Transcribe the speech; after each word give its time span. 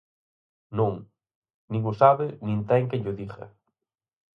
Non, 0.77 0.93
nin 1.71 1.81
o 1.91 1.93
sabe 2.01 2.27
nin 2.45 2.59
ten 2.69 2.81
quen 2.89 3.01
llo 3.03 3.13
diga. 3.19 3.43